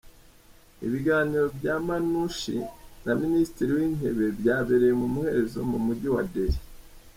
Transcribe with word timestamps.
Ibiganiro 0.85 1.45
bya 1.57 1.75
Manushi 1.85 2.57
na 3.05 3.13
Ministiri 3.21 3.69
w’intebe 3.77 4.25
byabereye 4.39 4.93
mu 5.01 5.07
muhezo 5.13 5.59
mu 5.71 5.77
mujyi 5.85 6.09
wa 6.15 6.23
Delhi. 6.33 6.61